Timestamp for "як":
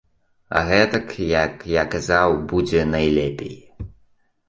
1.45-1.53